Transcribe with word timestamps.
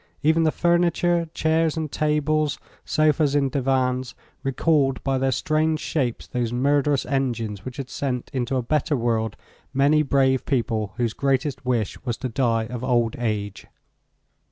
Even 0.23 0.41
the 0.41 0.51
furniture, 0.51 1.29
chairs 1.35 1.77
and 1.77 1.91
tables, 1.91 2.57
sofas 2.83 3.35
and 3.35 3.51
divans, 3.51 4.15
recalled 4.41 5.03
by 5.03 5.19
their 5.19 5.31
strange 5.31 5.79
shapes 5.79 6.25
those 6.25 6.51
murderous 6.51 7.05
engines 7.05 7.63
which 7.65 7.77
had 7.77 7.87
sent 7.87 8.31
into 8.33 8.55
a 8.55 8.63
better 8.63 8.97
world 8.97 9.35
many 9.75 10.01
brave 10.01 10.43
people 10.47 10.93
whose 10.97 11.13
greatest 11.13 11.63
wish 11.67 12.03
was 12.03 12.17
to 12.17 12.29
die 12.29 12.63
of 12.65 12.83
old 12.83 13.15
age. 13.19 13.67